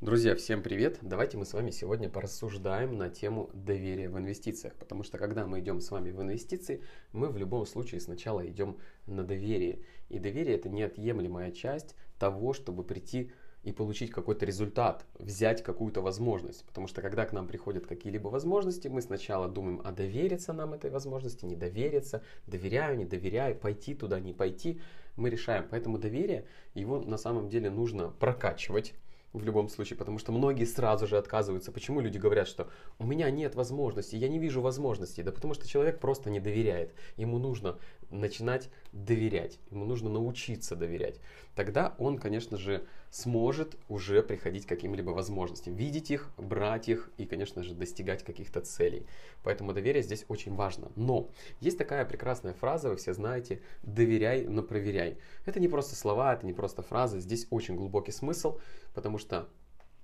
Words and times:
Друзья, 0.00 0.34
всем 0.34 0.62
привет! 0.62 0.96
Давайте 1.02 1.36
мы 1.36 1.44
с 1.44 1.52
вами 1.52 1.70
сегодня 1.70 2.08
порассуждаем 2.08 2.96
на 2.96 3.10
тему 3.10 3.50
доверия 3.52 4.08
в 4.08 4.16
инвестициях. 4.16 4.72
Потому 4.76 5.02
что 5.02 5.18
когда 5.18 5.46
мы 5.46 5.60
идем 5.60 5.82
с 5.82 5.90
вами 5.90 6.10
в 6.10 6.22
инвестиции, 6.22 6.82
мы 7.12 7.28
в 7.28 7.36
любом 7.36 7.66
случае 7.66 8.00
сначала 8.00 8.48
идем 8.48 8.78
на 9.06 9.24
доверие. 9.24 9.80
И 10.08 10.18
доверие 10.18 10.56
это 10.56 10.70
неотъемлемая 10.70 11.50
часть 11.50 11.96
того, 12.18 12.54
чтобы 12.54 12.82
прийти 12.82 13.30
и 13.62 13.72
получить 13.72 14.10
какой-то 14.10 14.46
результат, 14.46 15.04
взять 15.18 15.62
какую-то 15.62 16.00
возможность. 16.00 16.64
Потому 16.64 16.86
что 16.86 17.02
когда 17.02 17.26
к 17.26 17.34
нам 17.34 17.46
приходят 17.46 17.86
какие-либо 17.86 18.28
возможности, 18.28 18.88
мы 18.88 19.02
сначала 19.02 19.50
думаем, 19.50 19.82
а 19.84 19.92
довериться 19.92 20.54
нам 20.54 20.72
этой 20.72 20.90
возможности, 20.90 21.44
не 21.44 21.56
довериться, 21.56 22.22
доверяю, 22.46 22.96
не 22.96 23.04
доверяю, 23.04 23.54
пойти 23.54 23.94
туда, 23.94 24.18
не 24.18 24.32
пойти. 24.32 24.80
Мы 25.16 25.28
решаем. 25.28 25.66
Поэтому 25.70 25.98
доверие, 25.98 26.46
его 26.72 27.02
на 27.02 27.18
самом 27.18 27.50
деле 27.50 27.68
нужно 27.68 28.08
прокачивать 28.08 28.94
в 29.32 29.44
любом 29.44 29.68
случае, 29.68 29.96
потому 29.96 30.18
что 30.18 30.32
многие 30.32 30.64
сразу 30.64 31.06
же 31.06 31.16
отказываются. 31.16 31.72
Почему 31.72 32.00
люди 32.00 32.18
говорят, 32.18 32.48
что 32.48 32.68
у 32.98 33.06
меня 33.06 33.30
нет 33.30 33.54
возможности, 33.54 34.16
я 34.16 34.28
не 34.28 34.38
вижу 34.38 34.60
возможностей? 34.60 35.22
Да 35.22 35.32
потому 35.32 35.54
что 35.54 35.68
человек 35.68 36.00
просто 36.00 36.30
не 36.30 36.40
доверяет. 36.40 36.94
Ему 37.16 37.38
нужно 37.38 37.78
начинать 38.10 38.70
доверять, 38.92 39.58
ему 39.70 39.84
нужно 39.84 40.10
научиться 40.10 40.74
доверять. 40.74 41.20
Тогда 41.54 41.94
он, 41.98 42.18
конечно 42.18 42.56
же, 42.56 42.86
сможет 43.10 43.76
уже 43.88 44.22
приходить 44.22 44.66
к 44.66 44.68
каким-либо 44.68 45.10
возможностям, 45.10 45.74
видеть 45.74 46.10
их, 46.10 46.30
брать 46.36 46.88
их 46.88 47.10
и, 47.18 47.26
конечно 47.26 47.62
же, 47.62 47.74
достигать 47.74 48.22
каких-то 48.24 48.60
целей. 48.60 49.06
Поэтому 49.42 49.72
доверие 49.72 50.02
здесь 50.02 50.24
очень 50.28 50.54
важно. 50.54 50.90
Но 50.96 51.28
есть 51.60 51.78
такая 51.78 52.04
прекрасная 52.04 52.54
фраза, 52.54 52.90
вы 52.90 52.96
все 52.96 53.12
знаете, 53.12 53.60
доверяй, 53.82 54.44
но 54.44 54.62
проверяй. 54.62 55.18
Это 55.44 55.60
не 55.60 55.68
просто 55.68 55.96
слова, 55.96 56.32
это 56.32 56.46
не 56.46 56.52
просто 56.52 56.82
фраза, 56.82 57.20
здесь 57.20 57.46
очень 57.50 57.76
глубокий 57.76 58.12
смысл, 58.12 58.58
потому 58.94 59.18
что 59.18 59.48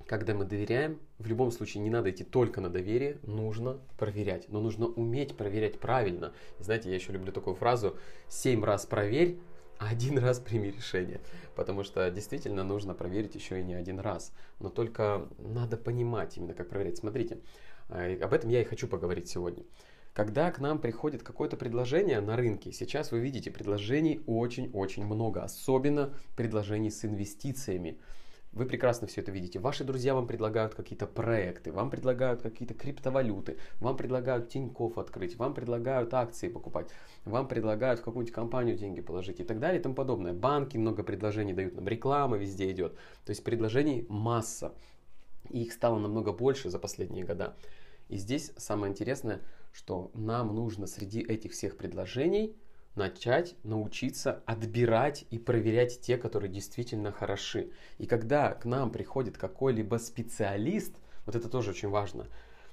когда 0.07 0.35
мы 0.35 0.45
доверяем, 0.45 1.01
в 1.19 1.27
любом 1.27 1.51
случае 1.51 1.83
не 1.83 1.91
надо 1.91 2.11
идти 2.11 2.23
только 2.23 2.61
на 2.61 2.71
доверие, 2.71 3.19
нужно 3.25 3.81
проверять. 3.99 4.49
Но 4.49 4.61
нужно 4.61 4.87
уметь 4.87 5.37
проверять 5.37 5.81
правильно. 5.81 6.33
Знаете, 6.61 6.91
я 6.91 6.95
еще 6.95 7.13
люблю 7.13 7.33
такую 7.33 7.57
фразу 7.57 7.97
«семь 8.29 8.65
раз 8.65 8.87
проверь, 8.87 9.39
один 9.79 10.19
раз 10.19 10.41
прими 10.41 10.71
решение». 10.71 11.21
Потому 11.55 11.85
что 11.85 12.11
действительно 12.11 12.65
нужно 12.65 12.95
проверить 12.95 13.35
еще 13.35 13.61
и 13.61 13.65
не 13.65 13.75
один 13.75 13.99
раз. 13.99 14.33
Но 14.61 14.69
только 14.69 15.27
надо 15.39 15.77
понимать 15.77 16.37
именно, 16.37 16.55
как 16.55 16.69
проверять. 16.69 16.99
Смотрите, 16.99 17.39
э, 17.89 18.19
об 18.21 18.33
этом 18.33 18.51
я 18.51 18.61
и 18.61 18.65
хочу 18.65 18.89
поговорить 18.89 19.29
сегодня. 19.29 19.65
Когда 20.17 20.51
к 20.51 20.61
нам 20.61 20.79
приходит 20.79 21.23
какое-то 21.23 21.59
предложение 21.59 22.21
на 22.21 22.37
рынке, 22.37 22.73
сейчас 22.73 23.13
вы 23.13 23.21
видите, 23.21 23.51
предложений 23.51 24.23
очень-очень 24.27 25.05
много, 25.05 25.43
особенно 25.43 26.15
предложений 26.37 26.91
с 26.91 27.05
инвестициями. 27.05 27.99
Вы 28.57 28.65
прекрасно 28.65 29.07
все 29.07 29.21
это 29.21 29.31
видите. 29.33 29.59
Ваши 29.59 29.85
друзья 29.85 30.15
вам 30.15 30.27
предлагают 30.27 30.75
какие-то 30.75 31.07
проекты, 31.07 31.73
вам 31.73 31.91
предлагают 31.91 32.41
какие-то 32.41 32.73
криптовалюты, 32.73 33.59
вам 33.81 33.99
предлагают 33.99 34.49
Тинькофф 34.49 34.97
открыть, 34.97 35.37
вам 35.37 35.53
предлагают 35.53 36.15
акции 36.15 36.49
покупать, 36.49 36.89
вам 37.27 37.49
предлагают 37.49 38.01
в 38.01 38.05
какую-нибудь 38.05 38.35
компанию 38.35 38.75
деньги 38.79 39.03
положить 39.03 39.41
и 39.41 39.45
так 39.45 39.61
далее 39.61 39.79
и 39.79 39.83
тому 39.83 39.95
подобное. 39.95 40.33
Банки 40.33 40.79
много 40.79 41.03
предложений 41.03 41.53
дают 41.53 41.75
нам, 41.75 41.87
реклама 41.87 42.39
везде 42.39 42.71
идет. 42.71 42.95
То 43.27 43.31
есть 43.31 43.45
предложений 43.45 44.07
масса. 44.09 44.73
И 45.51 45.61
их 45.65 45.73
стало 45.75 45.99
намного 45.99 46.33
больше 46.33 46.71
за 46.71 46.79
последние 46.79 47.27
года. 47.27 47.57
И 48.09 48.17
здесь 48.17 48.53
самое 48.57 48.91
интересное, 48.91 49.43
что 49.71 50.11
нам 50.15 50.55
нужно 50.55 50.87
среди 50.87 51.21
этих 51.21 51.53
всех 51.53 51.77
предложений 51.77 52.57
начать 52.97 53.55
научиться 53.63 54.43
отбирать 54.47 55.25
и 55.31 55.39
проверять 55.39 56.01
те, 56.01 56.17
которые 56.17 56.51
действительно 56.51 57.13
хороши. 57.13 57.71
И 57.99 58.07
когда 58.07 58.55
к 58.55 58.65
нам 58.65 58.91
приходит 58.91 59.39
какой-либо 59.39 59.97
специалист, 59.97 60.97
вот 61.27 61.37
это 61.37 61.49
тоже 61.49 61.71
очень 61.71 61.89
важно, 61.89 62.27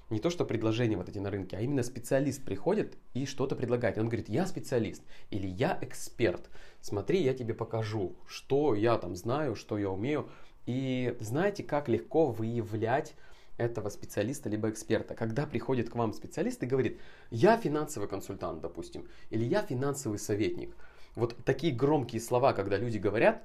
не 0.10 0.20
то, 0.20 0.30
что 0.30 0.46
предложения 0.46 0.98
вот 0.98 1.10
эти 1.10 1.18
на 1.20 1.32
рынке, 1.32 1.58
а 1.58 1.62
именно 1.62 1.84
специалист 1.84 2.44
приходит 2.44 2.98
и 3.14 3.26
что-то 3.26 3.56
предлагает. 3.56 3.98
И 3.98 4.00
он 4.00 4.08
говорит, 4.08 4.30
я 4.30 4.46
специалист 4.46 5.02
или 5.30 5.48
я 5.48 5.78
эксперт. 5.82 6.50
Смотри, 6.82 7.22
я 7.22 7.34
тебе 7.34 7.54
покажу, 7.54 8.16
что 8.28 8.76
я 8.76 8.98
там 8.98 9.16
знаю, 9.16 9.56
что 9.56 9.78
я 9.78 9.90
умею. 9.90 10.30
И 10.66 11.18
знаете, 11.20 11.64
как 11.64 11.90
легко 11.90 12.28
выявлять 12.28 13.16
этого 13.58 13.90
специалиста 13.90 14.50
либо 14.50 14.70
эксперта. 14.70 15.16
Когда 15.16 15.46
приходит 15.46 15.90
к 15.90 15.96
вам 15.96 16.14
специалист 16.14 16.62
и 16.64 16.68
говорит, 16.68 17.00
я 17.30 17.58
финансовый 17.58 18.08
консультант, 18.08 18.62
допустим, 18.62 19.08
или 19.30 19.44
я 19.44 19.62
финансовый 19.62 20.18
советник. 20.18 20.76
Вот 21.16 21.36
такие 21.46 21.74
громкие 21.74 22.22
слова, 22.22 22.54
когда 22.54 22.78
люди 22.78 22.98
говорят, 22.98 23.44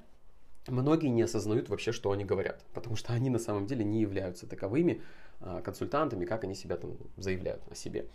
многие 0.67 1.09
не 1.09 1.21
осознают 1.21 1.69
вообще, 1.69 1.91
что 1.91 2.11
они 2.11 2.25
говорят, 2.25 2.63
потому 2.73 2.95
что 2.95 3.13
они 3.13 3.29
на 3.29 3.39
самом 3.39 3.67
деле 3.67 3.83
не 3.83 4.01
являются 4.01 4.47
таковыми 4.47 5.01
а, 5.39 5.61
консультантами, 5.61 6.25
как 6.25 6.43
они 6.43 6.55
себя 6.55 6.77
там 6.77 6.97
заявляют 7.17 7.61
о 7.69 7.75
себе. 7.75 8.07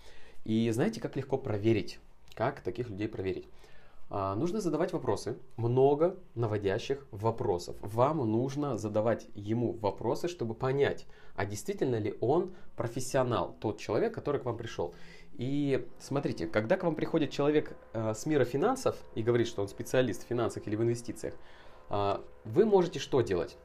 И 0.44 0.68
знаете, 0.70 1.00
как 1.00 1.16
легко 1.16 1.38
проверить, 1.38 2.00
как 2.34 2.60
таких 2.60 2.90
людей 2.90 3.08
проверить? 3.08 3.46
А, 4.16 4.36
нужно 4.36 4.60
задавать 4.60 4.92
вопросы, 4.92 5.36
много 5.56 6.16
наводящих 6.36 7.04
вопросов. 7.10 7.74
Вам 7.80 8.18
нужно 8.18 8.78
задавать 8.78 9.26
ему 9.34 9.72
вопросы, 9.72 10.28
чтобы 10.28 10.54
понять, 10.54 11.04
а 11.34 11.44
действительно 11.44 11.96
ли 11.96 12.16
он 12.20 12.54
профессионал, 12.76 13.56
тот 13.58 13.78
человек, 13.80 14.14
который 14.14 14.40
к 14.40 14.44
вам 14.44 14.56
пришел. 14.56 14.94
И 15.32 15.88
смотрите, 15.98 16.46
когда 16.46 16.76
к 16.76 16.84
вам 16.84 16.94
приходит 16.94 17.32
человек 17.32 17.76
э, 17.92 18.14
с 18.14 18.24
мира 18.24 18.44
финансов 18.44 18.96
и 19.16 19.22
говорит, 19.24 19.48
что 19.48 19.62
он 19.62 19.68
специалист 19.68 20.22
в 20.22 20.28
финансах 20.28 20.64
или 20.68 20.76
в 20.76 20.82
инвестициях, 20.84 21.34
э, 21.90 22.18
вы 22.44 22.66
можете 22.66 23.00
что 23.00 23.20
делать? 23.20 23.56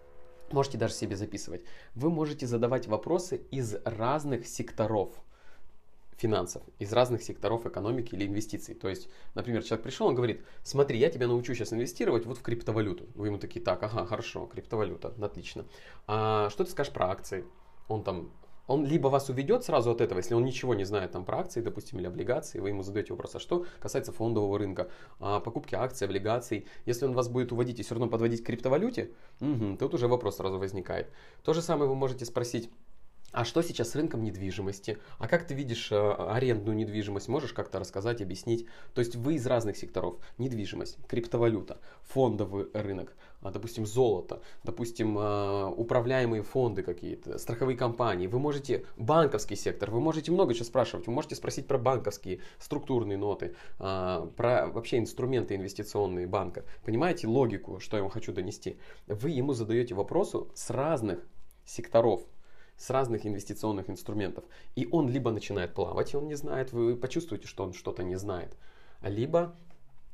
Можете 0.51 0.79
даже 0.79 0.95
себе 0.95 1.15
записывать. 1.15 1.61
Вы 1.93 2.09
можете 2.09 2.47
задавать 2.47 2.87
вопросы 2.87 3.39
из 3.51 3.75
разных 3.85 4.47
секторов– 4.47 5.13
финансов, 6.19 6.61
из 6.79 6.91
разных 6.93 7.23
секторов 7.23 7.65
экономики 7.65 8.13
или 8.13 8.27
инвестиций. 8.27 8.75
То 8.75 8.89
есть, 8.89 9.09
например, 9.35 9.63
человек 9.63 9.83
пришел, 9.83 10.07
он 10.07 10.15
говорит, 10.15 10.41
смотри, 10.63 10.99
я 10.99 11.09
тебя 11.09 11.27
научу 11.27 11.53
сейчас 11.53 11.73
инвестировать 11.73 12.25
вот 12.25 12.37
в 12.37 12.41
криптовалюту. 12.41 13.07
Вы 13.15 13.27
ему 13.27 13.37
такие, 13.37 13.63
так, 13.63 13.81
ага, 13.83 14.05
хорошо, 14.05 14.45
криптовалюта, 14.45 15.13
отлично. 15.21 15.65
А 16.07 16.49
что 16.49 16.65
ты 16.65 16.71
скажешь 16.71 16.93
про 16.93 17.09
акции? 17.09 17.45
Он 17.87 18.03
там 18.03 18.31
он 18.69 18.85
либо 18.85 19.07
вас 19.07 19.29
уведет 19.29 19.63
сразу 19.63 19.89
от 19.89 19.99
этого, 19.99 20.19
если 20.19 20.35
он 20.35 20.45
ничего 20.45 20.75
не 20.75 20.83
знает 20.83 21.11
там 21.11 21.25
про 21.25 21.39
акции, 21.39 21.59
допустим, 21.59 21.97
или 21.97 22.05
облигации, 22.05 22.59
вы 22.59 22.69
ему 22.69 22.83
задаете 22.83 23.13
вопрос, 23.13 23.33
а 23.33 23.39
что 23.39 23.65
касается 23.79 24.11
фондового 24.11 24.59
рынка, 24.59 24.89
а, 25.19 25.39
покупки 25.39 25.73
акций, 25.73 26.05
облигаций, 26.05 26.67
если 26.85 27.05
он 27.05 27.13
вас 27.13 27.29
будет 27.29 27.51
уводить 27.51 27.79
и 27.79 27.83
все 27.83 27.95
равно 27.95 28.07
подводить 28.07 28.43
к 28.43 28.45
криптовалюте, 28.45 29.09
угу, 29.41 29.75
тут 29.77 29.95
уже 29.95 30.07
вопрос 30.07 30.37
сразу 30.37 30.59
возникает. 30.59 31.11
То 31.43 31.53
же 31.53 31.63
самое 31.63 31.89
вы 31.89 31.95
можете 31.95 32.25
спросить, 32.25 32.69
а 33.31 33.45
что 33.45 33.61
сейчас 33.61 33.89
с 33.89 33.95
рынком 33.95 34.23
недвижимости? 34.23 34.97
А 35.19 35.27
как 35.27 35.45
ты 35.45 35.53
видишь 35.53 35.91
э, 35.91 35.95
арендную 35.95 36.75
недвижимость? 36.75 37.27
Можешь 37.27 37.53
как-то 37.53 37.79
рассказать, 37.79 38.21
объяснить? 38.21 38.65
То 38.93 39.01
есть 39.01 39.15
вы 39.15 39.35
из 39.35 39.45
разных 39.45 39.77
секторов. 39.77 40.17
Недвижимость, 40.37 40.97
криптовалюта, 41.07 41.79
фондовый 42.01 42.67
рынок, 42.73 43.15
а, 43.41 43.51
допустим, 43.51 43.85
золото, 43.85 44.41
допустим, 44.63 45.17
э, 45.17 45.65
управляемые 45.67 46.41
фонды 46.41 46.81
какие-то, 46.81 47.37
страховые 47.37 47.77
компании. 47.77 48.27
Вы 48.27 48.39
можете 48.39 48.85
банковский 48.97 49.55
сектор, 49.55 49.91
вы 49.91 49.99
можете 49.99 50.31
много 50.31 50.53
чего 50.55 50.65
спрашивать. 50.65 51.05
Вы 51.05 51.13
можете 51.13 51.35
спросить 51.35 51.67
про 51.67 51.77
банковские 51.77 52.41
структурные 52.57 53.17
ноты, 53.17 53.55
э, 53.79 54.27
про 54.35 54.67
вообще 54.67 54.97
инструменты 54.97 55.55
инвестиционные 55.55 56.25
банка. 56.25 56.65
Понимаете 56.83 57.27
логику, 57.27 57.79
что 57.79 57.95
я 57.95 58.03
вам 58.03 58.11
хочу 58.11 58.33
донести? 58.33 58.79
Вы 59.05 59.29
ему 59.29 59.53
задаете 59.53 59.93
вопросы 59.93 60.39
с 60.55 60.71
разных 60.71 61.19
секторов 61.65 62.25
с 62.79 62.89
разных 62.89 63.27
инвестиционных 63.27 63.89
инструментов. 63.89 64.45
И 64.75 64.87
он 64.91 65.09
либо 65.09 65.31
начинает 65.31 65.73
плавать, 65.73 66.13
и 66.13 66.17
он 66.17 66.27
не 66.27 66.35
знает, 66.35 66.71
вы 66.71 66.95
почувствуете, 66.95 67.45
что 67.45 67.63
он 67.63 67.73
что-то 67.73 68.03
не 68.03 68.15
знает, 68.15 68.57
либо 69.01 69.53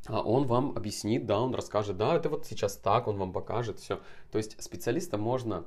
а, 0.08 0.22
он 0.22 0.48
вам 0.48 0.72
объяснит, 0.76 1.26
да, 1.26 1.40
он 1.40 1.54
расскажет, 1.54 1.98
да, 1.98 2.16
это 2.16 2.30
вот 2.30 2.46
сейчас 2.46 2.76
так, 2.76 3.08
он 3.08 3.18
вам 3.18 3.32
покажет 3.32 3.80
все. 3.80 4.02
То 4.32 4.40
есть 4.40 4.62
специалиста 4.62 5.18
можно 5.18 5.66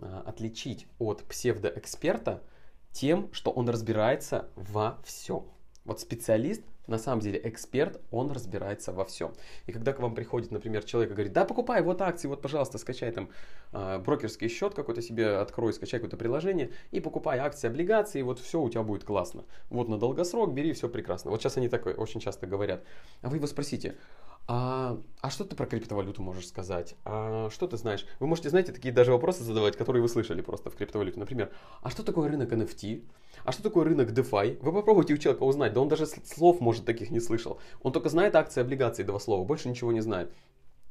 а, 0.00 0.22
отличить 0.26 0.86
от 0.98 1.24
псевдоэксперта 1.24 2.42
тем, 2.92 3.32
что 3.32 3.50
он 3.50 3.68
разбирается 3.68 4.50
во 4.54 4.98
всем. 5.04 5.44
Вот 5.84 6.00
специалист 6.00 6.62
на 6.86 6.98
самом 6.98 7.20
деле 7.20 7.40
эксперт, 7.44 8.00
он 8.10 8.30
разбирается 8.30 8.92
во 8.92 9.04
всем. 9.04 9.32
И 9.66 9.72
когда 9.72 9.92
к 9.92 10.00
вам 10.00 10.14
приходит, 10.14 10.50
например, 10.50 10.84
человек 10.84 11.10
и 11.10 11.14
говорит, 11.14 11.32
да, 11.32 11.44
покупай 11.44 11.82
вот 11.82 12.00
акции, 12.02 12.28
вот, 12.28 12.42
пожалуйста, 12.42 12.78
скачай 12.78 13.10
там 13.10 13.30
э, 13.72 13.98
брокерский 13.98 14.48
счет 14.48 14.74
какой-то 14.74 15.00
себе, 15.02 15.36
открой, 15.36 15.72
скачай 15.72 16.00
какое-то 16.00 16.16
приложение 16.16 16.70
и 16.90 17.00
покупай 17.00 17.38
акции, 17.38 17.68
облигации, 17.68 18.20
и 18.20 18.22
вот 18.22 18.38
все 18.38 18.60
у 18.60 18.68
тебя 18.68 18.82
будет 18.82 19.04
классно. 19.04 19.44
Вот 19.70 19.88
на 19.88 19.98
долгосрок 19.98 20.52
бери, 20.52 20.72
все 20.72 20.88
прекрасно. 20.88 21.30
Вот 21.30 21.40
сейчас 21.40 21.56
они 21.56 21.68
такое 21.68 21.94
очень 21.94 22.20
часто 22.20 22.46
говорят. 22.46 22.82
А 23.22 23.28
вы 23.28 23.36
его 23.36 23.46
спросите, 23.46 23.96
а, 24.46 25.00
а 25.22 25.30
что 25.30 25.44
ты 25.44 25.56
про 25.56 25.66
криптовалюту 25.66 26.22
можешь 26.22 26.48
сказать? 26.48 26.96
А 27.04 27.48
что 27.50 27.66
ты 27.66 27.78
знаешь? 27.78 28.06
Вы 28.20 28.26
можете, 28.26 28.50
знаете, 28.50 28.72
такие 28.72 28.92
даже 28.92 29.10
вопросы 29.12 29.42
задавать, 29.42 29.76
которые 29.76 30.02
вы 30.02 30.08
слышали 30.08 30.42
просто 30.42 30.70
в 30.70 30.76
криптовалюте. 30.76 31.18
Например, 31.18 31.50
а 31.82 31.90
что 31.90 32.02
такое 32.02 32.28
рынок 32.28 32.52
NFT? 32.52 33.04
А 33.44 33.52
что 33.52 33.62
такое 33.62 33.84
рынок 33.84 34.10
DeFi? 34.10 34.58
Вы 34.60 34.72
попробуйте 34.72 35.14
у 35.14 35.16
человека 35.16 35.44
узнать, 35.44 35.72
да 35.72 35.80
он 35.80 35.88
даже 35.88 36.06
слов, 36.06 36.60
может, 36.60 36.84
таких 36.84 37.10
не 37.10 37.20
слышал. 37.20 37.58
Он 37.82 37.92
только 37.92 38.10
знает 38.10 38.36
акции, 38.36 38.60
облигации, 38.60 39.02
два 39.02 39.18
слова, 39.18 39.44
больше 39.44 39.68
ничего 39.68 39.92
не 39.92 40.00
знает. 40.00 40.30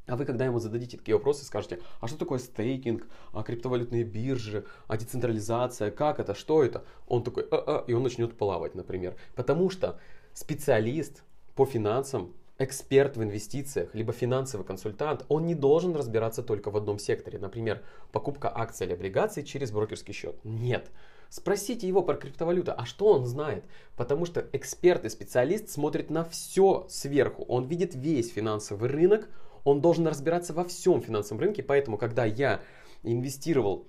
А 0.07 0.17
вы, 0.17 0.25
когда 0.25 0.45
ему 0.45 0.59
зададите 0.59 0.97
такие 0.97 1.15
вопросы, 1.15 1.45
скажете, 1.45 1.79
а 2.01 2.07
что 2.07 2.17
такое 2.17 2.39
стейкинг, 2.39 3.07
а 3.31 3.43
криптовалютные 3.43 4.03
биржи, 4.03 4.65
а 4.87 4.97
децентрализация, 4.97 5.91
как 5.91 6.19
это, 6.19 6.33
что 6.35 6.63
это? 6.63 6.83
Он 7.07 7.23
такой, 7.23 7.47
а-а, 7.49 7.85
и 7.87 7.93
он 7.93 8.03
начнет 8.03 8.37
плавать, 8.37 8.75
например. 8.75 9.15
Потому 9.35 9.69
что 9.69 9.99
специалист 10.33 11.23
по 11.55 11.65
финансам, 11.65 12.33
эксперт 12.63 13.17
в 13.17 13.23
инвестициях, 13.23 13.93
либо 13.93 14.13
финансовый 14.13 14.63
консультант, 14.63 15.25
он 15.29 15.45
не 15.45 15.55
должен 15.55 15.95
разбираться 15.95 16.43
только 16.43 16.71
в 16.71 16.77
одном 16.77 16.99
секторе. 16.99 17.39
Например, 17.39 17.83
покупка 18.11 18.51
акций 18.53 18.85
или 18.85 18.93
облигаций 18.93 19.43
через 19.43 19.71
брокерский 19.71 20.13
счет. 20.13 20.35
Нет. 20.43 20.89
Спросите 21.29 21.87
его 21.87 22.03
про 22.03 22.15
криптовалюту, 22.15 22.73
а 22.77 22.85
что 22.85 23.07
он 23.07 23.25
знает? 23.25 23.65
Потому 23.95 24.25
что 24.25 24.47
эксперт 24.53 25.03
и 25.05 25.09
специалист 25.09 25.69
смотрит 25.69 26.09
на 26.09 26.23
все 26.23 26.85
сверху. 26.89 27.43
Он 27.47 27.65
видит 27.65 27.95
весь 27.95 28.31
финансовый 28.31 28.89
рынок, 28.89 29.27
он 29.63 29.81
должен 29.81 30.07
разбираться 30.07 30.53
во 30.53 30.63
всем 30.63 31.01
финансовом 31.01 31.41
рынке, 31.41 31.63
поэтому 31.63 31.97
когда 31.97 32.25
я 32.25 32.61
инвестировал 33.01 33.87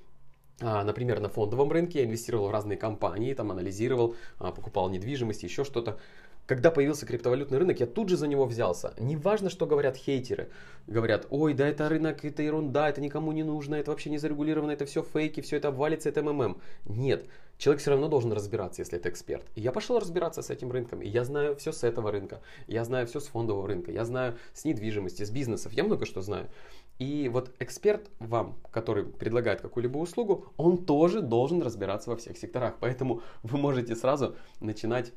Например, 0.60 1.20
на 1.20 1.28
фондовом 1.28 1.72
рынке 1.72 2.00
я 2.00 2.04
инвестировал 2.04 2.48
в 2.48 2.50
разные 2.52 2.78
компании, 2.78 3.34
там 3.34 3.50
анализировал, 3.50 4.14
а, 4.38 4.52
покупал 4.52 4.88
недвижимость, 4.88 5.42
еще 5.42 5.64
что-то. 5.64 5.98
Когда 6.46 6.70
появился 6.70 7.06
криптовалютный 7.06 7.56
рынок, 7.56 7.80
я 7.80 7.86
тут 7.86 8.10
же 8.10 8.18
за 8.18 8.28
него 8.28 8.44
взялся. 8.44 8.92
Неважно, 8.98 9.48
что 9.48 9.64
говорят 9.64 9.96
хейтеры. 9.96 10.50
Говорят, 10.86 11.26
ой, 11.30 11.54
да 11.54 11.66
это 11.66 11.88
рынок, 11.88 12.22
это 12.22 12.42
ерунда, 12.42 12.90
это 12.90 13.00
никому 13.00 13.32
не 13.32 13.42
нужно, 13.42 13.76
это 13.76 13.90
вообще 13.90 14.10
не 14.10 14.18
зарегулировано, 14.18 14.70
это 14.72 14.84
все 14.84 15.02
фейки, 15.02 15.40
все 15.40 15.56
это 15.56 15.68
обвалится, 15.68 16.10
это 16.10 16.22
МММ. 16.22 16.60
Нет, 16.84 17.26
человек 17.56 17.80
все 17.80 17.92
равно 17.92 18.08
должен 18.08 18.30
разбираться, 18.30 18.82
если 18.82 18.98
это 18.98 19.08
эксперт. 19.08 19.46
И 19.54 19.62
я 19.62 19.72
пошел 19.72 19.98
разбираться 19.98 20.42
с 20.42 20.50
этим 20.50 20.70
рынком, 20.70 21.00
и 21.00 21.08
я 21.08 21.24
знаю 21.24 21.56
все 21.56 21.72
с 21.72 21.82
этого 21.82 22.12
рынка, 22.12 22.42
я 22.66 22.84
знаю 22.84 23.06
все 23.06 23.20
с 23.20 23.26
фондового 23.28 23.66
рынка, 23.66 23.90
я 23.90 24.04
знаю 24.04 24.36
с 24.52 24.66
недвижимости, 24.66 25.24
с 25.24 25.30
бизнесов, 25.30 25.72
я 25.72 25.82
много 25.82 26.04
что 26.04 26.20
знаю. 26.20 26.50
И 26.98 27.28
вот 27.28 27.50
эксперт 27.58 28.08
вам, 28.20 28.56
который 28.70 29.04
предлагает 29.04 29.60
какую-либо 29.60 29.98
услугу, 29.98 30.46
он 30.56 30.84
тоже 30.84 31.22
должен 31.22 31.60
разбираться 31.60 32.10
во 32.10 32.16
всех 32.16 32.38
секторах. 32.38 32.76
Поэтому 32.80 33.22
вы 33.42 33.58
можете 33.58 33.96
сразу 33.96 34.36
начинать 34.60 35.12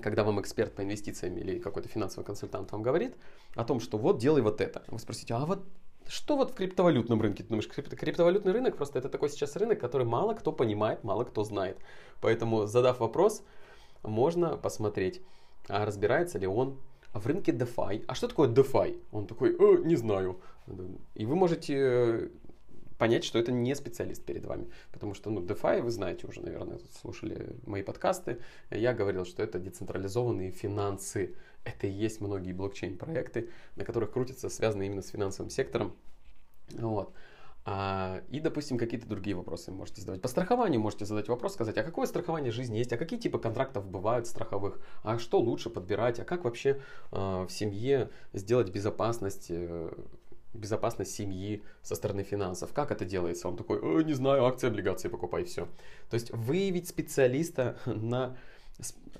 когда 0.00 0.24
вам 0.24 0.40
эксперт 0.40 0.74
по 0.74 0.82
инвестициям 0.82 1.36
или 1.36 1.58
какой-то 1.58 1.88
финансовый 1.88 2.24
консультант 2.24 2.72
вам 2.72 2.82
говорит 2.82 3.16
о 3.56 3.64
том, 3.64 3.80
что 3.80 3.98
вот 3.98 4.18
делай 4.18 4.40
вот 4.40 4.60
это. 4.60 4.82
Вы 4.86 4.98
спросите, 4.98 5.34
а 5.34 5.44
вот 5.44 5.64
что 6.06 6.36
вот 6.36 6.52
в 6.52 6.54
криптовалютном 6.54 7.20
рынке? 7.20 7.42
Ты 7.42 7.50
думаешь, 7.50 7.68
криптовалютный 7.68 8.52
рынок 8.52 8.76
просто 8.76 8.98
это 8.98 9.08
такой 9.08 9.28
сейчас 9.28 9.56
рынок, 9.56 9.80
который 9.80 10.06
мало 10.06 10.34
кто 10.34 10.52
понимает, 10.52 11.04
мало 11.04 11.24
кто 11.24 11.44
знает. 11.44 11.78
Поэтому, 12.20 12.66
задав 12.66 13.00
вопрос, 13.00 13.42
можно 14.02 14.56
посмотреть, 14.56 15.20
а 15.68 15.84
разбирается 15.84 16.38
ли 16.38 16.46
он 16.46 16.78
в 17.12 17.26
рынке 17.26 17.52
DeFi. 17.52 18.04
А 18.06 18.14
что 18.14 18.28
такое 18.28 18.48
DeFi? 18.48 19.00
Он 19.12 19.26
такой, 19.26 19.54
э, 19.58 19.82
не 19.84 19.96
знаю. 19.96 20.40
И 21.14 21.26
вы 21.26 21.36
можете 21.36 22.30
понять, 22.98 23.24
что 23.24 23.38
это 23.38 23.50
не 23.50 23.74
специалист 23.74 24.24
перед 24.24 24.46
вами. 24.46 24.70
Потому 24.92 25.14
что, 25.14 25.30
ну, 25.30 25.40
DeFi, 25.40 25.82
вы 25.82 25.90
знаете 25.90 26.26
уже, 26.26 26.40
наверное, 26.40 26.78
слушали 27.00 27.56
мои 27.66 27.82
подкасты, 27.82 28.38
я 28.70 28.94
говорил, 28.94 29.24
что 29.24 29.42
это 29.42 29.58
децентрализованные 29.58 30.52
финансы. 30.52 31.34
Это 31.64 31.86
и 31.86 31.90
есть 31.90 32.20
многие 32.20 32.52
блокчейн-проекты, 32.52 33.50
на 33.76 33.84
которых 33.84 34.12
крутятся, 34.12 34.48
связанные 34.48 34.86
именно 34.86 35.02
с 35.02 35.08
финансовым 35.08 35.50
сектором. 35.50 35.96
Вот. 36.70 37.12
А, 37.64 38.22
и, 38.28 38.40
допустим, 38.40 38.76
какие-то 38.76 39.06
другие 39.06 39.36
вопросы 39.36 39.70
можете 39.70 40.00
задавать. 40.00 40.20
По 40.20 40.28
страхованию 40.28 40.80
можете 40.80 41.04
задать 41.04 41.28
вопрос, 41.28 41.54
сказать, 41.54 41.78
а 41.78 41.84
какое 41.84 42.06
страхование 42.06 42.50
жизни 42.50 42.78
есть, 42.78 42.92
а 42.92 42.96
какие 42.96 43.20
типы 43.20 43.38
контрактов 43.38 43.86
бывают 43.86 44.26
страховых, 44.26 44.80
а 45.04 45.18
что 45.18 45.38
лучше 45.38 45.70
подбирать, 45.70 46.18
а 46.18 46.24
как 46.24 46.44
вообще 46.44 46.80
э, 47.12 47.16
в 47.16 47.48
семье 47.50 48.10
сделать 48.32 48.70
безопасность 48.70 49.46
э, 49.50 49.92
безопасность 50.54 51.14
семьи 51.14 51.62
со 51.82 51.94
стороны 51.94 52.24
финансов. 52.24 52.72
Как 52.72 52.90
это 52.90 53.04
делается? 53.04 53.48
Он 53.48 53.56
такой, 53.56 53.78
э, 53.78 54.02
не 54.02 54.12
знаю, 54.12 54.44
акции, 54.44 54.66
облигации 54.66 55.08
покупай, 55.08 55.44
все. 55.44 55.68
То 56.10 56.14
есть 56.14 56.30
выявить 56.32 56.88
специалиста 56.88 57.78
на, 57.86 58.36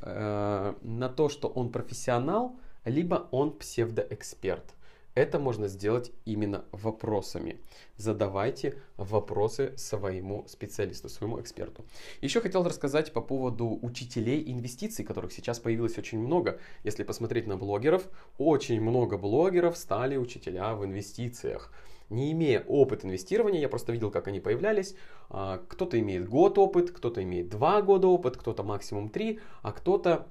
э, 0.01 0.75
на 0.83 1.09
то, 1.09 1.29
что 1.29 1.49
он 1.49 1.71
профессионал, 1.71 2.57
либо 2.85 3.29
он 3.31 3.57
псевдоэксперт. 3.57 4.75
Это 5.15 5.39
можно 5.39 5.69
сделать 5.69 6.11
именно 6.25 6.65
вопросами. 6.73 7.61
Задавайте 7.97 8.79
вопросы 8.97 9.75
своему 9.77 10.47
специалисту, 10.49 11.09
своему 11.09 11.41
эксперту. 11.41 11.85
Еще 12.23 12.41
хотел 12.41 12.65
рассказать 12.65 13.13
по 13.13 13.21
поводу 13.21 13.79
учителей 13.83 14.43
инвестиций, 14.51 15.05
которых 15.05 15.33
сейчас 15.33 15.59
появилось 15.59 15.99
очень 15.99 16.19
много. 16.19 16.59
Если 16.83 17.03
посмотреть 17.03 17.47
на 17.47 17.57
блогеров, 17.57 18.09
очень 18.39 18.81
много 18.81 19.19
блогеров 19.19 19.77
стали 19.77 20.17
учителя 20.17 20.75
в 20.75 20.85
инвестициях 20.85 21.73
не 22.13 22.33
имея 22.33 22.63
опыт 22.69 23.05
инвестирования, 23.05 23.61
я 23.61 23.69
просто 23.69 23.91
видел, 23.91 24.11
как 24.11 24.29
они 24.29 24.39
появлялись. 24.39 24.95
А, 25.31 25.63
кто-то 25.69 25.99
имеет 25.99 26.29
год 26.29 26.59
опыт, 26.59 26.91
кто-то 26.91 27.23
имеет 27.23 27.49
два 27.49 27.83
года 27.83 28.07
опыт, 28.07 28.37
кто-то 28.37 28.63
максимум 28.63 29.09
три, 29.09 29.41
а 29.63 29.73
кто-то 29.73 30.29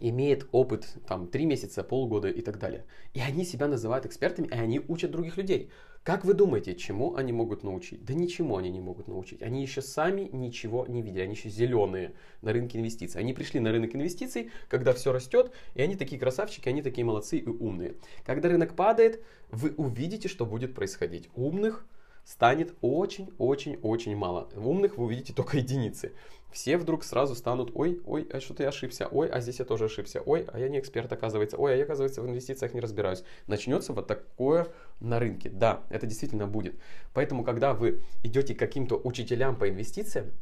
имеет 0.00 0.48
опыт 0.52 0.88
там 1.06 1.28
3 1.28 1.46
месяца, 1.46 1.84
полгода 1.84 2.28
и 2.28 2.40
так 2.40 2.58
далее. 2.58 2.84
И 3.14 3.20
они 3.20 3.44
себя 3.44 3.68
называют 3.68 4.06
экспертами, 4.06 4.46
и 4.46 4.54
они 4.54 4.80
учат 4.88 5.10
других 5.10 5.36
людей. 5.36 5.70
Как 6.02 6.24
вы 6.24 6.32
думаете, 6.32 6.74
чему 6.74 7.14
они 7.14 7.30
могут 7.30 7.62
научить? 7.62 8.04
Да 8.06 8.14
ничему 8.14 8.56
они 8.56 8.70
не 8.70 8.80
могут 8.80 9.06
научить. 9.06 9.42
Они 9.42 9.60
еще 9.60 9.82
сами 9.82 10.30
ничего 10.32 10.86
не 10.86 11.02
видели, 11.02 11.20
они 11.20 11.34
еще 11.34 11.50
зеленые 11.50 12.14
на 12.40 12.54
рынке 12.54 12.78
инвестиций. 12.78 13.20
Они 13.20 13.34
пришли 13.34 13.60
на 13.60 13.70
рынок 13.70 13.94
инвестиций, 13.94 14.50
когда 14.68 14.94
все 14.94 15.12
растет, 15.12 15.52
и 15.74 15.82
они 15.82 15.96
такие 15.96 16.18
красавчики, 16.18 16.70
они 16.70 16.80
такие 16.80 17.04
молодцы 17.04 17.36
и 17.36 17.46
умные. 17.46 17.96
Когда 18.24 18.48
рынок 18.48 18.74
падает, 18.76 19.22
вы 19.50 19.74
увидите, 19.76 20.28
что 20.28 20.46
будет 20.46 20.74
происходить. 20.74 21.28
Умных 21.34 21.86
станет 22.24 22.74
очень-очень-очень 22.80 24.16
мало. 24.16 24.48
Умных 24.54 24.96
вы 24.96 25.04
увидите 25.04 25.32
только 25.32 25.58
единицы 25.58 26.12
все 26.52 26.76
вдруг 26.76 27.04
сразу 27.04 27.34
станут, 27.34 27.70
ой, 27.74 28.00
ой, 28.04 28.28
а 28.32 28.40
что-то 28.40 28.62
я 28.62 28.70
ошибся, 28.70 29.06
ой, 29.10 29.28
а 29.28 29.40
здесь 29.40 29.58
я 29.58 29.64
тоже 29.64 29.84
ошибся, 29.84 30.20
ой, 30.20 30.46
а 30.52 30.58
я 30.58 30.68
не 30.68 30.78
эксперт, 30.78 31.12
оказывается, 31.12 31.56
ой, 31.56 31.74
а 31.74 31.76
я, 31.76 31.84
оказывается, 31.84 32.22
в 32.22 32.26
инвестициях 32.26 32.74
не 32.74 32.80
разбираюсь. 32.80 33.22
Начнется 33.46 33.92
вот 33.92 34.06
такое 34.06 34.68
на 35.00 35.18
рынке. 35.18 35.48
Да, 35.48 35.82
это 35.90 36.06
действительно 36.06 36.46
будет. 36.46 36.74
Поэтому, 37.12 37.44
когда 37.44 37.72
вы 37.72 38.02
идете 38.22 38.54
к 38.54 38.58
каким-то 38.58 38.96
учителям 38.96 39.56
по 39.56 39.68
инвестициям, 39.68 40.32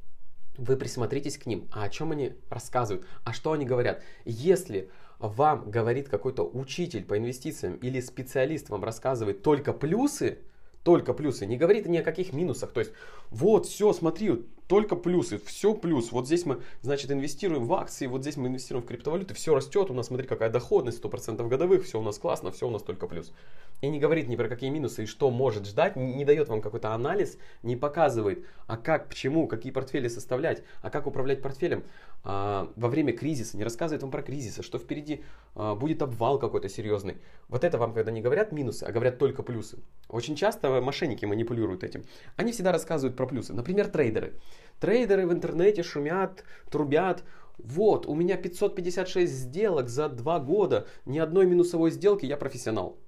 вы 0.56 0.76
присмотритесь 0.76 1.38
к 1.38 1.46
ним, 1.46 1.68
а 1.72 1.84
о 1.84 1.88
чем 1.88 2.10
они 2.12 2.34
рассказывают, 2.48 3.06
а 3.24 3.32
что 3.32 3.52
они 3.52 3.64
говорят. 3.64 4.02
Если 4.24 4.90
вам 5.18 5.70
говорит 5.70 6.08
какой-то 6.08 6.42
учитель 6.42 7.04
по 7.04 7.16
инвестициям 7.16 7.76
или 7.76 8.00
специалист 8.00 8.68
вам 8.70 8.82
рассказывает 8.82 9.42
только 9.42 9.72
плюсы, 9.72 10.38
только 10.88 11.12
плюсы, 11.12 11.44
не 11.44 11.58
говорит 11.58 11.86
ни 11.86 11.98
о 11.98 12.02
каких 12.02 12.32
минусах. 12.32 12.72
То 12.72 12.80
есть, 12.80 12.92
вот, 13.28 13.66
все, 13.66 13.92
смотри, 13.92 14.46
только 14.68 14.96
плюсы, 14.96 15.38
все 15.38 15.74
плюс. 15.74 16.12
Вот 16.12 16.24
здесь 16.24 16.46
мы, 16.46 16.62
значит, 16.80 17.10
инвестируем 17.10 17.66
в 17.66 17.74
акции, 17.74 18.06
вот 18.06 18.22
здесь 18.22 18.38
мы 18.38 18.48
инвестируем 18.48 18.86
в 18.86 18.88
криптовалюты, 18.88 19.34
все 19.34 19.54
растет, 19.54 19.90
у 19.90 19.92
нас, 19.92 20.06
смотри, 20.06 20.26
какая 20.26 20.48
доходность, 20.48 21.04
100% 21.04 21.46
годовых, 21.46 21.84
все 21.84 22.00
у 22.00 22.02
нас 22.02 22.18
классно, 22.18 22.52
все 22.52 22.66
у 22.66 22.70
нас 22.70 22.82
только 22.82 23.06
плюс. 23.06 23.34
И 23.82 23.88
не 23.90 24.00
говорит 24.00 24.28
ни 24.28 24.36
про 24.36 24.48
какие 24.48 24.70
минусы 24.70 25.02
и 25.02 25.06
что 25.06 25.30
может 25.30 25.66
ждать, 25.66 25.94
не, 25.94 26.14
не 26.14 26.24
дает 26.24 26.48
вам 26.48 26.62
какой-то 26.62 26.94
анализ, 26.94 27.36
не 27.62 27.76
показывает, 27.76 28.46
а 28.66 28.78
как, 28.78 29.10
почему, 29.10 29.46
какие 29.46 29.72
портфели 29.72 30.08
составлять, 30.08 30.62
а 30.80 30.88
как 30.88 31.06
управлять 31.06 31.42
портфелем 31.42 31.84
во 32.24 32.88
время 32.88 33.12
кризиса, 33.12 33.56
не 33.56 33.64
рассказывает 33.64 34.02
вам 34.02 34.10
про 34.10 34.22
кризисы, 34.22 34.62
что 34.62 34.78
впереди 34.78 35.24
а, 35.54 35.74
будет 35.74 36.02
обвал 36.02 36.38
какой-то 36.38 36.68
серьезный. 36.68 37.18
Вот 37.48 37.64
это 37.64 37.78
вам, 37.78 37.94
когда 37.94 38.10
не 38.10 38.20
говорят 38.20 38.52
минусы, 38.52 38.84
а 38.84 38.92
говорят 38.92 39.18
только 39.18 39.42
плюсы. 39.42 39.78
Очень 40.08 40.36
часто 40.36 40.80
мошенники 40.80 41.24
манипулируют 41.24 41.84
этим. 41.84 42.04
Они 42.36 42.52
всегда 42.52 42.72
рассказывают 42.72 43.16
про 43.16 43.26
плюсы. 43.26 43.54
Например, 43.54 43.88
трейдеры. 43.88 44.34
Трейдеры 44.80 45.26
в 45.26 45.32
интернете 45.32 45.82
шумят, 45.82 46.44
трубят. 46.70 47.24
Вот, 47.58 48.06
у 48.06 48.14
меня 48.14 48.36
556 48.36 49.32
сделок 49.32 49.88
за 49.88 50.08
два 50.08 50.38
года, 50.38 50.86
ни 51.06 51.18
одной 51.18 51.46
минусовой 51.46 51.90
сделки, 51.90 52.24
я 52.26 52.36
профессионал. 52.36 52.98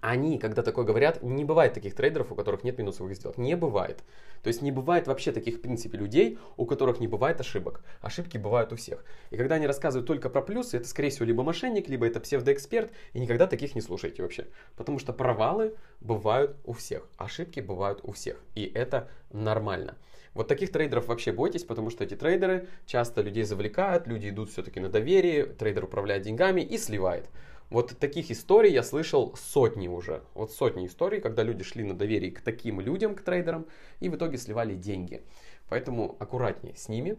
Они, 0.00 0.38
когда 0.38 0.62
такое 0.62 0.84
говорят, 0.84 1.22
не 1.22 1.44
бывает 1.44 1.74
таких 1.74 1.94
трейдеров, 1.94 2.32
у 2.32 2.34
которых 2.34 2.64
нет 2.64 2.78
минусовых 2.78 3.14
сделок. 3.14 3.36
Не 3.36 3.54
бывает. 3.54 4.02
То 4.42 4.48
есть 4.48 4.62
не 4.62 4.72
бывает 4.72 5.06
вообще 5.06 5.30
таких, 5.32 5.56
в 5.56 5.60
принципе, 5.60 5.98
людей, 5.98 6.38
у 6.56 6.64
которых 6.64 7.00
не 7.00 7.06
бывает 7.06 7.38
ошибок. 7.40 7.84
Ошибки 8.00 8.38
бывают 8.38 8.72
у 8.72 8.76
всех. 8.76 9.04
И 9.30 9.36
когда 9.36 9.56
они 9.56 9.66
рассказывают 9.66 10.06
только 10.06 10.30
про 10.30 10.40
плюсы, 10.40 10.78
это, 10.78 10.88
скорее 10.88 11.10
всего, 11.10 11.26
либо 11.26 11.42
мошенник, 11.42 11.88
либо 11.88 12.06
это 12.06 12.20
псевдоэксперт, 12.20 12.90
и 13.12 13.20
никогда 13.20 13.46
таких 13.46 13.74
не 13.74 13.82
слушайте 13.82 14.22
вообще. 14.22 14.46
Потому 14.76 14.98
что 14.98 15.12
провалы 15.12 15.74
бывают 16.00 16.56
у 16.64 16.72
всех, 16.72 17.06
ошибки 17.18 17.60
бывают 17.60 18.00
у 18.02 18.12
всех. 18.12 18.42
И 18.54 18.64
это 18.64 19.08
нормально. 19.32 19.96
Вот 20.32 20.46
таких 20.48 20.70
трейдеров 20.70 21.08
вообще 21.08 21.32
бойтесь, 21.32 21.64
потому 21.64 21.90
что 21.90 22.04
эти 22.04 22.14
трейдеры 22.14 22.68
часто 22.86 23.20
людей 23.20 23.42
завлекают, 23.42 24.06
люди 24.06 24.28
идут 24.28 24.50
все-таки 24.50 24.78
на 24.78 24.88
доверие, 24.88 25.44
трейдер 25.44 25.84
управляет 25.84 26.22
деньгами 26.22 26.60
и 26.60 26.78
сливает. 26.78 27.28
Вот 27.70 27.96
таких 27.98 28.32
историй 28.32 28.72
я 28.72 28.82
слышал 28.82 29.34
сотни 29.36 29.86
уже. 29.86 30.22
Вот 30.34 30.52
сотни 30.52 30.86
историй, 30.86 31.20
когда 31.20 31.44
люди 31.44 31.62
шли 31.62 31.84
на 31.84 31.96
доверие 31.96 32.32
к 32.32 32.40
таким 32.40 32.80
людям, 32.80 33.14
к 33.14 33.22
трейдерам, 33.22 33.66
и 34.00 34.08
в 34.08 34.16
итоге 34.16 34.38
сливали 34.38 34.74
деньги. 34.74 35.22
Поэтому 35.68 36.16
аккуратнее 36.18 36.74
с 36.76 36.88
ними. 36.88 37.16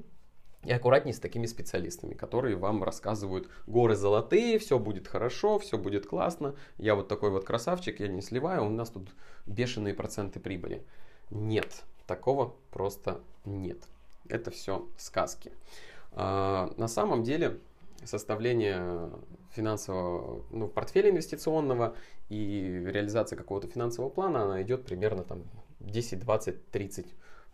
И 0.64 0.72
аккуратнее 0.72 1.16
с 1.16 1.20
такими 1.20 1.48
специалистами, 1.48 2.14
которые 2.14 2.56
вам 2.56 2.84
рассказывают 2.84 3.50
горы 3.66 3.96
золотые, 3.96 4.60
все 4.60 4.78
будет 4.78 5.08
хорошо, 5.08 5.58
все 5.58 5.78
будет 5.78 6.06
классно. 6.06 6.54
Я 6.78 6.94
вот 6.94 7.08
такой 7.08 7.32
вот 7.32 7.46
красавчик, 7.46 8.00
я 8.00 8.08
не 8.10 8.22
сливаю, 8.22 8.66
у 8.66 8.70
нас 8.70 8.92
тут 8.92 9.10
бешеные 9.48 9.96
проценты 9.96 10.40
прибыли. 10.40 10.86
Нет, 11.32 11.84
такого 12.06 12.54
просто 12.70 13.22
нет. 13.44 13.80
Это 14.30 14.52
все 14.52 14.88
сказки. 14.98 15.52
А, 16.12 16.72
на 16.78 16.88
самом 16.88 17.24
деле 17.24 17.58
составление 18.06 19.10
финансового 19.52 20.46
ну, 20.52 20.68
портфеля 20.68 21.10
инвестиционного 21.10 21.96
и 22.30 22.84
реализация 22.86 23.36
какого-то 23.36 23.68
финансового 23.68 24.10
плана, 24.10 24.44
она 24.44 24.62
идет 24.62 24.86
примерно 24.86 25.24
там 25.24 25.44
10, 25.80 26.20
20, 26.20 26.72
30 26.72 27.06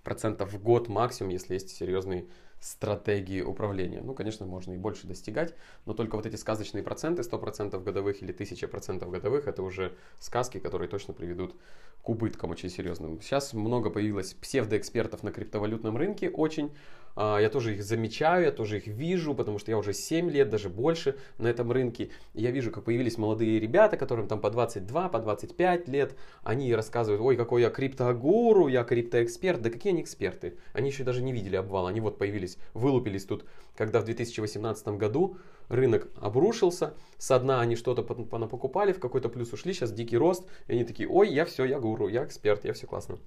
процентов 0.04 0.54
в 0.54 0.62
год 0.62 0.88
максимум, 0.88 1.32
если 1.32 1.56
есть 1.56 1.70
серьезные 1.70 2.25
стратегии 2.60 3.42
управления. 3.42 4.01
Ну, 4.01 4.13
конечно, 4.13 4.46
можно 4.46 4.74
и 4.74 4.77
больше 4.77 5.06
достигать, 5.06 5.54
но 5.86 5.94
только 5.94 6.16
вот 6.16 6.25
эти 6.25 6.36
сказочные 6.36 6.84
проценты, 6.84 7.22
100% 7.22 7.84
годовых 7.84 8.22
или 8.24 8.34
1000% 8.34 9.10
годовых, 9.10 9.48
это 9.48 9.62
уже 9.62 9.96
сказки, 10.20 10.60
которые 10.60 10.88
точно 10.88 11.13
приведут 11.13 11.56
к 12.01 12.10
убыткам 12.10 12.51
очень 12.51 12.70
серьезным. 12.70 13.22
Сейчас 13.22 13.54
много 13.54 13.89
появилось 13.89 14.34
псевдоэкспертов 14.34 15.24
на 15.24 15.32
криптовалютном 15.32 15.98
рынке, 15.98 16.30
очень 16.30 16.72
я 17.17 17.50
тоже 17.50 17.74
их 17.74 17.83
замечаю, 17.83 18.45
я 18.45 18.51
тоже 18.51 18.77
их 18.77 18.86
вижу, 18.86 19.33
потому 19.33 19.57
что 19.57 19.71
я 19.71 19.77
уже 19.77 19.91
7 19.93 20.29
лет, 20.29 20.50
даже 20.50 20.69
больше 20.69 21.17
на 21.39 21.47
этом 21.47 21.71
рынке. 21.71 22.12
Я 22.36 22.51
вижу, 22.51 22.71
как 22.71 22.83
появились 22.83 23.17
молодые 23.17 23.59
ребята, 23.59 23.97
которым 23.97 24.27
там 24.27 24.39
по 24.39 24.51
22, 24.51 25.09
по 25.09 25.19
25 25.19 25.88
лет. 25.88 26.15
Они 26.43 26.74
рассказывают, 26.75 27.21
ой, 27.21 27.36
какой 27.36 27.63
я 27.63 27.71
криптогуру, 27.71 28.67
я 28.67 28.83
криптоэксперт. 28.83 29.62
Да 29.62 29.71
какие 29.71 29.93
они 29.93 30.03
эксперты? 30.03 30.57
Они 30.74 30.89
еще 30.89 31.03
даже 31.03 31.24
не 31.24 31.33
видели 31.33 31.55
обвал. 31.55 31.88
Они 31.88 32.01
вот 32.01 32.19
появились, 32.19 32.57
вылупились 32.75 33.25
тут, 33.25 33.45
когда 33.75 34.00
в 34.00 34.05
2018 34.05 34.88
году 34.89 35.38
рынок 35.69 36.07
обрушился, 36.21 36.93
со 37.17 37.39
дна 37.39 37.62
они 37.62 37.75
что-то 37.75 38.03
покупали, 38.03 38.93
в 38.93 39.00
какой-то 39.00 39.29
плюс 39.29 39.51
ушли, 39.53 39.74
сейчас 39.74 39.91
дикий 39.91 40.17
рост, 40.17 40.47
и 40.67 40.74
они 40.74 40.83
такие, 40.83 41.09
ой, 41.09 41.29
я 41.29 41.45
все, 41.45 41.65
я 41.65 41.79
гуру, 41.79 42.07
я 42.07 42.24
эксперт, 42.24 42.63
я 42.63 42.74
все 42.74 42.86
классно. 42.86 43.17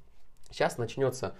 Сейчас 0.50 0.78
начнется 0.78 1.36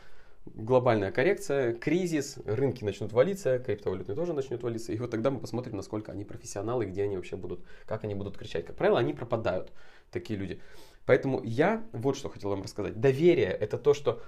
глобальная 0.46 1.10
коррекция, 1.10 1.74
кризис, 1.74 2.38
рынки 2.44 2.84
начнут 2.84 3.12
валиться, 3.12 3.58
криптовалютные 3.58 4.16
тоже 4.16 4.32
начнут 4.32 4.62
валиться. 4.62 4.92
И 4.92 4.98
вот 4.98 5.10
тогда 5.10 5.30
мы 5.30 5.38
посмотрим, 5.38 5.76
насколько 5.76 6.12
они 6.12 6.24
профессионалы, 6.24 6.86
где 6.86 7.04
они 7.04 7.16
вообще 7.16 7.36
будут, 7.36 7.60
как 7.86 8.04
они 8.04 8.14
будут 8.14 8.36
кричать. 8.36 8.66
Как 8.66 8.76
правило, 8.76 8.98
они 8.98 9.12
пропадают, 9.12 9.72
такие 10.10 10.38
люди. 10.38 10.60
Поэтому 11.06 11.42
я 11.42 11.84
вот 11.92 12.16
что 12.16 12.28
хотел 12.28 12.50
вам 12.50 12.62
рассказать. 12.62 13.00
Доверие 13.00 13.48
это 13.48 13.78
то, 13.78 13.94
что 13.94 14.22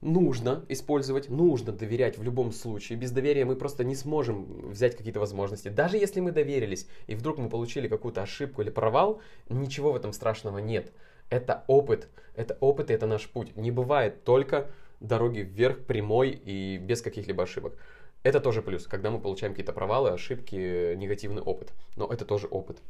нужно 0.00 0.64
использовать, 0.68 1.28
нужно 1.28 1.72
доверять 1.72 2.18
в 2.18 2.22
любом 2.22 2.52
случае. 2.52 2.98
Без 2.98 3.10
доверия 3.10 3.44
мы 3.44 3.56
просто 3.56 3.84
не 3.84 3.96
сможем 3.96 4.70
взять 4.70 4.96
какие-то 4.96 5.20
возможности. 5.20 5.68
Даже 5.68 5.96
если 5.96 6.20
мы 6.20 6.30
доверились, 6.30 6.86
и 7.06 7.14
вдруг 7.14 7.38
мы 7.38 7.48
получили 7.48 7.88
какую-то 7.88 8.22
ошибку 8.22 8.62
или 8.62 8.70
провал, 8.70 9.20
ничего 9.48 9.92
в 9.92 9.96
этом 9.96 10.12
страшного 10.12 10.58
нет. 10.58 10.92
Это 11.30 11.64
опыт, 11.66 12.08
это 12.36 12.56
опыт 12.60 12.90
и 12.90 12.94
это 12.94 13.06
наш 13.06 13.28
путь. 13.28 13.56
Не 13.56 13.70
бывает 13.70 14.24
только 14.24 14.70
дороги 15.00 15.40
вверх 15.40 15.84
прямой 15.86 16.30
и 16.30 16.78
без 16.78 17.02
каких-либо 17.02 17.44
ошибок. 17.44 17.78
Это 18.22 18.40
тоже 18.40 18.62
плюс, 18.62 18.86
когда 18.86 19.10
мы 19.10 19.20
получаем 19.20 19.52
какие-то 19.52 19.72
провалы, 19.72 20.10
ошибки, 20.10 20.94
негативный 20.96 21.42
опыт. 21.42 21.72
Но 21.96 22.06
это 22.06 22.24
тоже 22.24 22.46
опыт. 22.46 22.82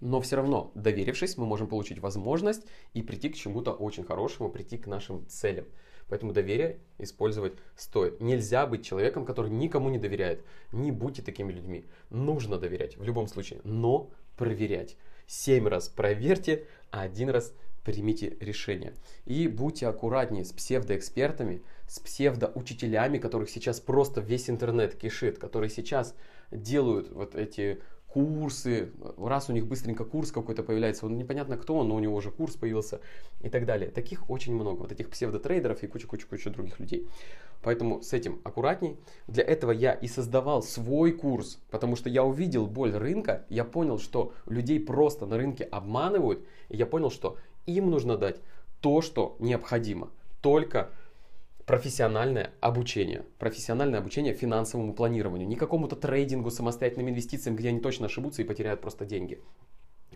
Но 0.00 0.20
все 0.20 0.36
равно, 0.36 0.70
доверившись, 0.74 1.36
мы 1.36 1.46
можем 1.46 1.66
получить 1.66 1.98
возможность 1.98 2.66
и 2.94 3.02
прийти 3.02 3.28
к 3.28 3.36
чему-то 3.36 3.72
очень 3.72 4.04
хорошему, 4.04 4.50
прийти 4.50 4.78
к 4.78 4.86
нашим 4.86 5.26
целям. 5.28 5.66
Поэтому 6.08 6.32
доверие 6.32 6.80
использовать 6.98 7.52
стоит. 7.76 8.20
Нельзя 8.20 8.66
быть 8.66 8.84
человеком, 8.84 9.24
который 9.24 9.50
никому 9.50 9.90
не 9.90 9.98
доверяет. 9.98 10.44
Не 10.72 10.90
будьте 10.90 11.22
такими 11.22 11.52
людьми. 11.52 11.84
Нужно 12.08 12.58
доверять 12.58 12.96
в 12.96 13.04
любом 13.04 13.28
случае, 13.28 13.60
но 13.62 14.10
проверять. 14.36 14.96
Семь 15.26 15.68
раз 15.68 15.88
проверьте, 15.88 16.66
а 16.90 17.02
один 17.02 17.30
раз 17.30 17.54
примите 17.84 18.36
решение. 18.40 18.94
И 19.24 19.48
будьте 19.48 19.86
аккуратнее 19.86 20.44
с 20.44 20.52
псевдоэкспертами, 20.52 21.62
с 21.86 21.98
псевдоучителями, 21.98 23.18
которых 23.18 23.50
сейчас 23.50 23.80
просто 23.80 24.20
весь 24.20 24.50
интернет 24.50 24.94
кишит, 24.94 25.38
которые 25.38 25.70
сейчас 25.70 26.14
делают 26.50 27.10
вот 27.10 27.34
эти 27.34 27.80
курсы, 28.12 28.90
раз 29.16 29.48
у 29.48 29.52
них 29.52 29.66
быстренько 29.66 30.04
курс 30.04 30.32
какой-то 30.32 30.62
появляется, 30.62 31.06
он 31.06 31.16
непонятно 31.16 31.56
кто, 31.56 31.82
но 31.84 31.94
у 31.94 32.00
него 32.00 32.16
уже 32.16 32.30
курс 32.30 32.56
появился 32.56 33.00
и 33.40 33.48
так 33.48 33.66
далее. 33.66 33.90
Таких 33.90 34.28
очень 34.28 34.54
много, 34.54 34.80
вот 34.80 34.92
этих 34.92 35.08
псевдотрейдеров 35.10 35.82
и 35.82 35.86
куча-куча-куча 35.86 36.50
других 36.50 36.80
людей. 36.80 37.06
Поэтому 37.62 38.02
с 38.02 38.12
этим 38.12 38.40
аккуратней. 38.42 38.96
Для 39.28 39.44
этого 39.44 39.70
я 39.70 39.92
и 39.92 40.08
создавал 40.08 40.62
свой 40.62 41.12
курс, 41.12 41.60
потому 41.70 41.94
что 41.94 42.08
я 42.08 42.24
увидел 42.24 42.66
боль 42.66 42.92
рынка, 42.92 43.44
я 43.48 43.64
понял, 43.64 43.98
что 43.98 44.32
людей 44.46 44.80
просто 44.80 45.26
на 45.26 45.36
рынке 45.36 45.64
обманывают, 45.64 46.44
и 46.68 46.76
я 46.76 46.86
понял, 46.86 47.10
что 47.10 47.36
им 47.66 47.90
нужно 47.90 48.16
дать 48.16 48.40
то, 48.80 49.02
что 49.02 49.36
необходимо. 49.38 50.10
Только 50.40 50.90
профессиональное 51.70 52.50
обучение. 52.60 53.24
Профессиональное 53.38 54.00
обучение 54.00 54.34
финансовому 54.34 54.92
планированию. 54.92 55.46
Не 55.46 55.54
какому-то 55.54 55.94
трейдингу, 55.94 56.50
самостоятельным 56.50 57.10
инвестициям, 57.10 57.54
где 57.54 57.68
они 57.68 57.78
точно 57.78 58.06
ошибутся 58.06 58.42
и 58.42 58.44
потеряют 58.44 58.80
просто 58.80 59.04
деньги 59.04 59.40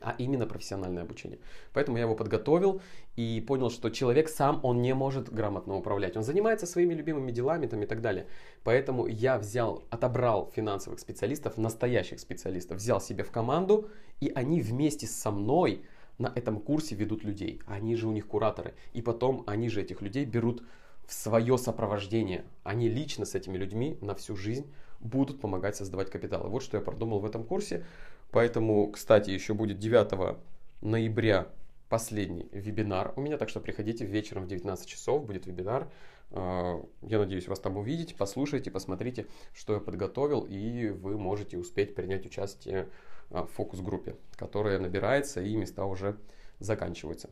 а 0.00 0.14
именно 0.18 0.46
профессиональное 0.46 1.02
обучение. 1.04 1.38
Поэтому 1.72 1.96
я 1.96 2.02
его 2.02 2.14
подготовил 2.14 2.82
и 3.16 3.42
понял, 3.46 3.70
что 3.70 3.88
человек 3.88 4.28
сам, 4.28 4.60
он 4.62 4.82
не 4.82 4.92
может 4.92 5.32
грамотно 5.32 5.76
управлять. 5.76 6.14
Он 6.16 6.22
занимается 6.22 6.66
своими 6.66 6.92
любимыми 6.92 7.32
делами 7.32 7.66
там, 7.66 7.82
и 7.82 7.86
так 7.86 8.02
далее. 8.02 8.26
Поэтому 8.64 9.06
я 9.06 9.38
взял, 9.38 9.82
отобрал 9.88 10.52
финансовых 10.54 11.00
специалистов, 11.00 11.56
настоящих 11.56 12.20
специалистов, 12.20 12.78
взял 12.78 13.00
себе 13.00 13.24
в 13.24 13.30
команду, 13.30 13.88
и 14.20 14.30
они 14.34 14.60
вместе 14.60 15.06
со 15.06 15.30
мной 15.30 15.86
на 16.18 16.30
этом 16.34 16.60
курсе 16.60 16.96
ведут 16.96 17.24
людей. 17.24 17.62
Они 17.66 17.96
же 17.96 18.06
у 18.06 18.12
них 18.12 18.26
кураторы. 18.26 18.74
И 18.92 19.00
потом 19.00 19.44
они 19.46 19.70
же 19.70 19.80
этих 19.80 20.02
людей 20.02 20.26
берут 20.26 20.62
в 21.06 21.12
свое 21.12 21.58
сопровождение. 21.58 22.44
Они 22.62 22.88
лично 22.88 23.24
с 23.24 23.34
этими 23.34 23.56
людьми 23.56 23.98
на 24.00 24.14
всю 24.14 24.36
жизнь 24.36 24.72
будут 25.00 25.40
помогать 25.40 25.76
создавать 25.76 26.10
капиталы. 26.10 26.48
Вот 26.48 26.62
что 26.62 26.76
я 26.76 26.82
продумал 26.82 27.20
в 27.20 27.26
этом 27.26 27.44
курсе. 27.44 27.84
Поэтому, 28.30 28.90
кстати, 28.90 29.30
еще 29.30 29.54
будет 29.54 29.78
9 29.78 30.36
ноября 30.80 31.48
последний 31.88 32.48
вебинар 32.50 33.12
у 33.16 33.20
меня, 33.20 33.36
так 33.36 33.48
что 33.48 33.60
приходите 33.60 34.04
вечером 34.04 34.44
в 34.44 34.48
19 34.48 34.86
часов, 34.88 35.24
будет 35.24 35.46
вебинар. 35.46 35.88
А, 36.30 36.82
я 37.02 37.18
надеюсь 37.18 37.46
вас 37.46 37.60
там 37.60 37.76
увидеть, 37.76 38.16
послушайте, 38.16 38.70
посмотрите, 38.70 39.26
что 39.52 39.74
я 39.74 39.80
подготовил, 39.80 40.40
и 40.48 40.88
вы 40.88 41.16
можете 41.16 41.58
успеть 41.58 41.94
принять 41.94 42.26
участие 42.26 42.88
в 43.30 43.46
фокус-группе, 43.46 44.16
которая 44.36 44.78
набирается, 44.78 45.40
и 45.40 45.54
места 45.54 45.84
уже 45.84 46.16
заканчиваются. 46.58 47.30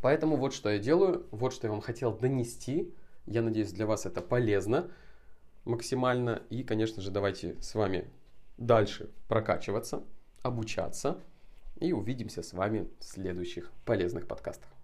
Поэтому 0.00 0.36
вот 0.36 0.54
что 0.54 0.70
я 0.70 0.78
делаю, 0.78 1.26
вот 1.30 1.52
что 1.52 1.66
я 1.66 1.72
вам 1.72 1.80
хотел 1.80 2.16
донести. 2.16 2.92
Я 3.26 3.42
надеюсь, 3.42 3.72
для 3.72 3.86
вас 3.86 4.06
это 4.06 4.20
полезно 4.20 4.90
максимально. 5.64 6.42
И, 6.50 6.62
конечно 6.62 7.02
же, 7.02 7.10
давайте 7.10 7.60
с 7.60 7.74
вами 7.74 8.08
дальше 8.56 9.10
прокачиваться, 9.28 10.02
обучаться. 10.42 11.18
И 11.76 11.92
увидимся 11.92 12.42
с 12.42 12.52
вами 12.52 12.88
в 12.98 13.04
следующих 13.04 13.70
полезных 13.84 14.26
подкастах. 14.26 14.77